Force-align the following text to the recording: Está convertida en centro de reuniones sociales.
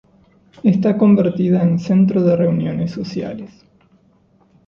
Está 0.63 0.97
convertida 0.97 1.61
en 1.61 1.77
centro 1.77 2.23
de 2.23 2.35
reuniones 2.35 2.89
sociales. 2.89 3.63